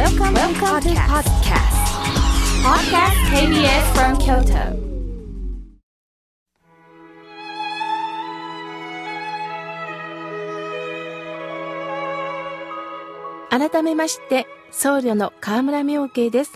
[0.00, 1.76] Welcome, Welcome to podcast.
[2.64, 4.72] Podcast KBS from Kyoto.
[13.50, 16.52] 改めまして僧侶の河村明慶です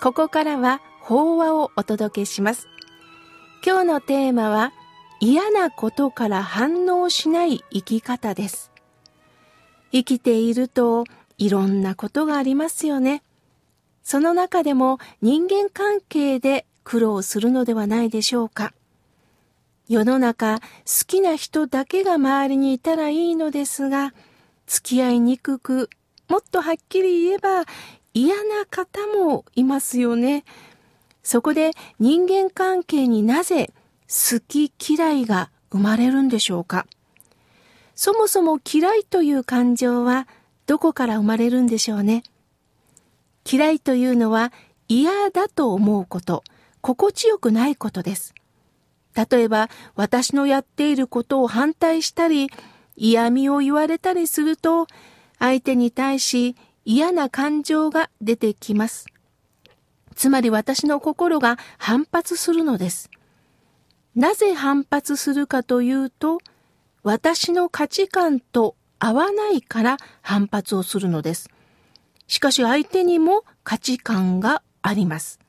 [0.00, 2.66] ここからは法話をお届けします
[3.64, 4.72] 今日のテーマは
[5.20, 8.72] 嫌なことから反応しない生き方です
[9.92, 11.04] 生きていると
[11.38, 13.22] いろんなことがありますよね。
[14.02, 18.72] その中でも人間関係で苦労するのではないでしょうか。
[19.88, 20.64] 世の中好
[21.06, 24.14] きな人だけが周りにいたらいいのですが
[24.66, 25.90] 付き合いにくく、
[26.28, 27.64] もっとはっきり言えば
[28.14, 30.44] 嫌な方もいますよね。
[31.22, 33.72] そこで人間関係になぜ
[34.08, 36.86] 好き嫌いが生まれるんでしょうか。
[37.94, 40.26] そもそも嫌いという感情は
[40.72, 42.22] どこから生まれるんでしょうね
[43.44, 44.54] 嫌いというのは
[44.88, 46.44] 嫌だと思うこと、
[46.80, 48.32] 心地よくないことです。
[49.14, 52.48] 例えば私のやっていることを反対したり、
[52.96, 54.86] 嫌味を言われたりすると、
[55.38, 59.04] 相手に対し嫌な感情が出てきます。
[60.14, 63.10] つまり私の心が反発するのです。
[64.14, 66.38] なぜ反発するかというと、
[67.02, 68.74] 私の価値観と
[69.04, 71.50] 合わないから反発をするのです。
[72.28, 75.40] しかし相手にも価値観があります。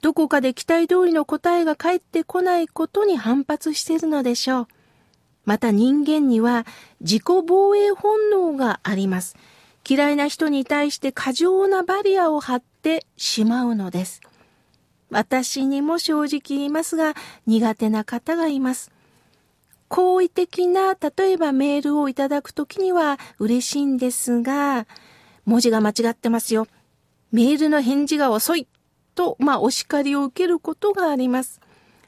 [0.00, 4.66] どこかで期待通りの答えが返ってこないことに反発しているのでしょう。
[5.44, 6.64] また人間には
[7.00, 9.34] 自己防衛本能があります。
[9.88, 14.20] 嫌いな人に対して過剰なバリアを張ってしまうのです。
[15.10, 18.91] 私にも正直言いますが苦手な方がいます。
[20.22, 24.86] 意的な例えばメールをいただくときには嬉しいんですが
[25.44, 26.66] 文字が間違ってますよ。
[27.32, 28.66] メールの返事が遅い
[29.14, 31.60] と、まあ、お叱りを受けることがあります。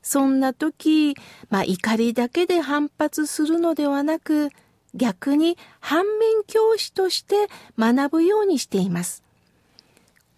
[0.03, 1.17] そんな時、
[1.49, 4.51] まあ怒りだけで反発するのではなく、
[4.95, 7.49] 逆に反面教師として
[7.79, 9.25] 学ぶようにしています。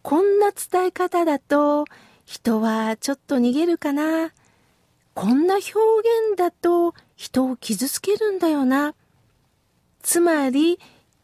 [0.03, 1.85] こんな伝え方だと
[2.25, 4.33] 人はちょっと逃げるかな。
[5.15, 8.95] こんな表現だと人を傷つけるんだよな。
[10.03, 10.79] つまり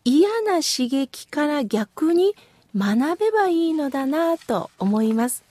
[0.04, 2.34] 嫌な刺激から逆に
[2.76, 5.44] 学べばいいのだなと思います。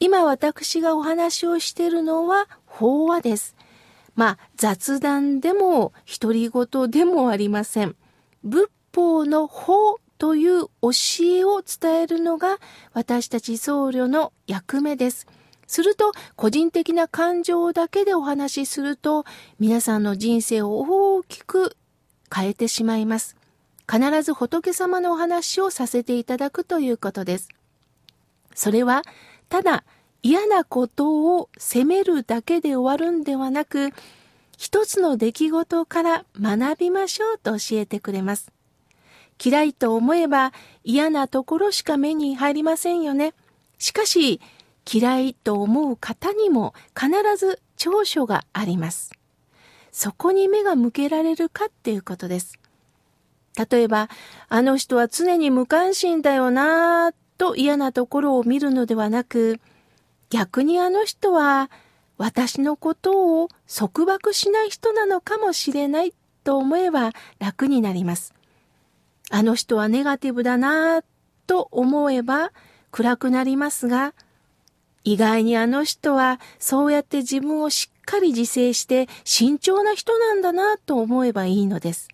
[0.00, 3.56] 今私がお話をしているのは法話です。
[4.16, 7.96] まあ雑談でも独り言でもありません。
[8.42, 10.90] 仏法の法という教
[11.22, 12.58] えを伝えるのが
[12.92, 15.26] 私たち僧侶の役目です。
[15.66, 19.24] すると個人的な感情だけでお話しすると
[19.58, 21.76] 皆さんの人生を大きく
[22.34, 23.36] 変えてしまいます。
[23.90, 27.48] 必ず仏様のお話をさせていただくということです。
[28.54, 29.02] それは
[29.48, 29.84] ただ
[30.22, 33.90] 嫌なことを責めるだけで終わるんではなく、
[34.56, 38.50] 一つの出来事から学びましょうと教えてくれます。
[39.44, 43.34] 嫌いと思えば嫌なところしか目に入りませんよね。
[43.78, 44.40] しかし、
[44.90, 49.12] 嫌いと思う方にも必ず長所があります。
[49.90, 52.58] そこに目が向けられるかっていうことです。
[53.70, 54.08] 例えば、
[54.48, 59.60] あの人は常に無関心だよなぁと嫌なところを見るのではなく、
[60.30, 61.70] 逆にあの人は
[62.18, 66.12] 私のことを束縛しない人なのかもしれない
[66.42, 68.34] と思えば楽になります。
[69.30, 71.04] あの人はネガティブだなぁ
[71.46, 72.50] と思えば
[72.90, 74.14] 暗くなりますが、
[75.04, 82.08] 意外にあの人はそうやって自分をしっかり自制して慎重な人なんだなと思えばいいのです。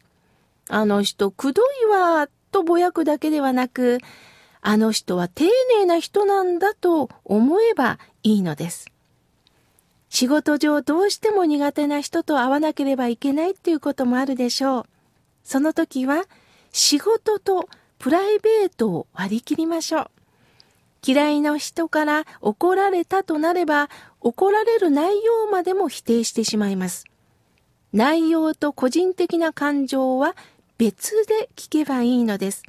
[0.69, 3.99] あの人くどいわとぼやくだけではなく、
[4.61, 5.45] あの人は丁
[5.78, 8.87] 寧な人なんだと思えばいいのです。
[10.09, 14.87] 仕事上どうしても苦手な人と会わなければいけないっていうこともあるでしょう。
[15.45, 16.25] その時は
[16.72, 17.69] 仕事と
[17.99, 20.10] プライベートを割り切りましょう。
[21.06, 23.88] 嫌いな人から怒られたとなれば
[24.20, 27.04] 怒られる内容までも否定してしまいます。
[27.92, 30.36] 内容と個人的な感情は
[30.78, 32.62] 別で聞けばいいのです。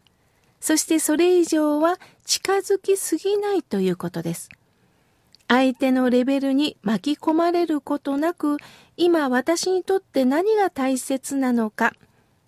[0.59, 4.49] そしてそれ以上は近づきすぎないということです。
[5.47, 8.57] 相手のレベルに巻き込まれることなく、
[8.95, 11.93] 今私にとって何が大切なのか、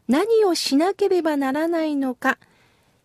[0.07, 2.37] 何をしなければならないのか、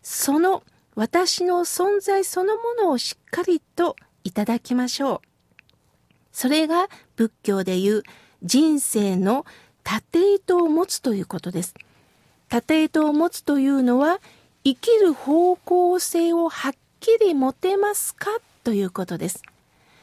[0.01, 0.63] その
[0.99, 5.27] 私の存在そのものをしっかりといただきましょう。
[6.33, 8.03] それが仏教でいう
[8.43, 9.45] 人生の
[9.85, 11.73] 縦糸を持つということです。
[12.49, 14.19] 縦糸を持つというのは
[14.65, 18.27] 生きる方向性をはっきり持てますか
[18.65, 19.41] ということです。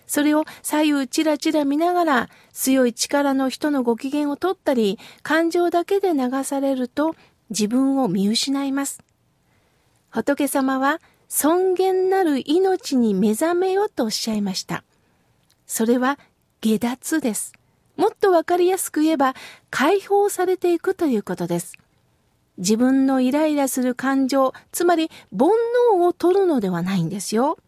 [0.07, 7.15] それを左右ちらちら見ながら強い力の人のご機嫌を取ったり感情だけで流されると
[7.51, 9.06] 自分を見失います。
[10.17, 14.83] 仏様は尊厳なる命に目覚めよとおっしゃいました。
[15.67, 16.19] それは
[16.63, 17.53] 下脱です。
[17.99, 19.35] もっとわかりやすく言えば
[19.69, 21.75] 解放されていくということです。
[22.57, 25.51] 自分のイライラする感情、つまり煩
[25.93, 27.59] 悩を取るのではないんですよ。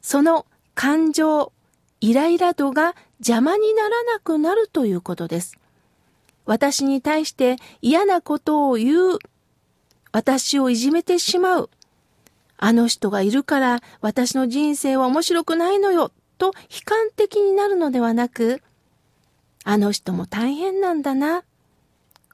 [0.00, 1.52] その感情、
[2.00, 5.58] イライラ度が邪魔にならなくなるということです。
[6.46, 9.18] 私に対して嫌なことを言う。
[10.12, 11.70] 私をいじめてしまう。
[12.56, 16.12] あの人がいるから私の人生は面白くないのよ。
[16.38, 16.52] と悲
[16.84, 18.62] 観的になるのではなく、
[19.64, 21.44] あの人も大変なんだな。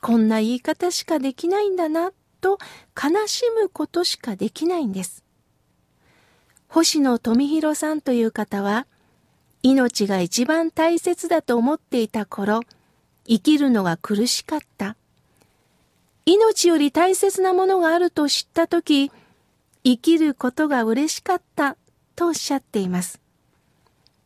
[0.00, 2.12] こんな言い方しかできないんだな。
[2.40, 2.58] と
[2.94, 5.25] 悲しむことしかできないんです。
[6.69, 8.87] 星野富弘さんという方は、
[9.62, 12.61] 命が一番大切だと思っていた頃、
[13.26, 14.96] 生きるのが苦しかった。
[16.26, 19.12] 命より大切なものがあると知ったとき、
[19.84, 21.76] 生きることが嬉しかった
[22.17, 23.20] とおっしゃっています。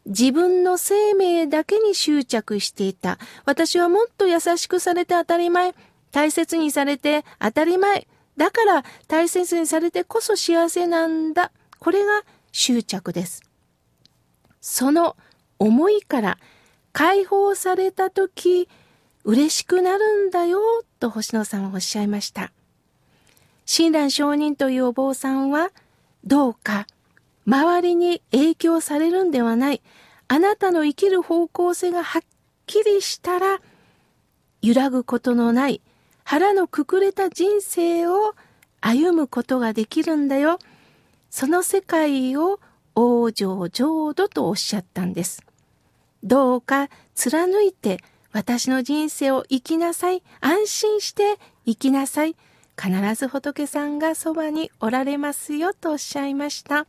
[0.06, 3.18] 自分の生命だけに執着していた。
[3.44, 5.74] 私はもっと優しくされて当たり前。
[6.10, 8.08] 大切にされて当たり前。
[8.38, 11.52] だから大切にされてこそ幸せなんだ。
[11.78, 13.42] これが執着です。
[14.62, 15.16] その
[15.58, 16.38] 思いから
[16.92, 18.70] 解放された時、
[19.30, 20.58] 嬉しくなるんだよ、
[20.98, 22.50] と星野さんはおっしゃいました。
[23.64, 25.70] 親鸞上人というお坊さんは、
[26.24, 26.88] どうか
[27.46, 29.82] 周りに影響されるんではない。
[30.26, 32.22] あなたの生きる方向性がはっ
[32.66, 33.60] きりしたら、
[34.62, 35.80] 揺らぐことのない
[36.24, 38.34] 腹のくくれた人生を
[38.80, 40.58] 歩むことができるんだよ。
[41.30, 42.58] その世界を
[42.96, 45.44] 往生浄土とおっしゃったんです。
[46.24, 48.00] どうか貫いて
[48.32, 50.22] 私の人生を生きなさい。
[50.40, 52.36] 安心して生きなさい。
[52.80, 56.86] 必ず仏さんがそばにおられますよとおっしゃいました。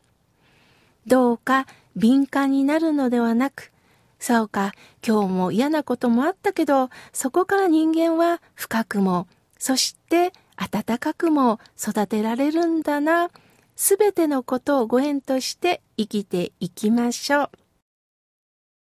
[1.06, 1.66] どうか
[1.96, 3.72] 敏感になるのではなく、
[4.20, 4.74] そうか、
[5.06, 9.28] 今日も嫌なこともあったけど、そこから人間は深くも、
[9.58, 13.30] そして温かくも育てられるんだな。
[13.76, 17.50] すべてのことをご縁として生きていきましょう。